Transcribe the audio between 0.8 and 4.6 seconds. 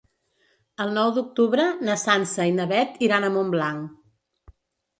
El nou d'octubre na Sança i na Beth iran a Montblanc.